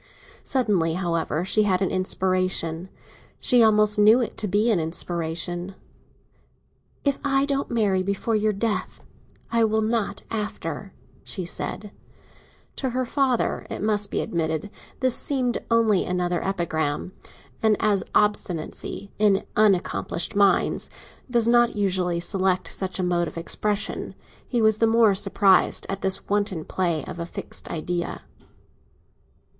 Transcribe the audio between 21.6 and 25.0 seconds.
usually select such a mode of expression, he was the